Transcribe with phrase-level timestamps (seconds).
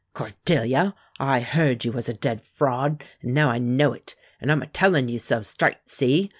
[0.15, 4.63] Cordelia, I heard you was a dead fraud, an' now I know it, and I'm
[4.63, 6.29] a tellin' you so, straight see?